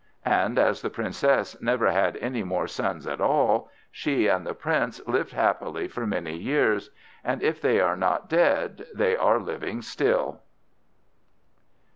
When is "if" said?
7.43-7.61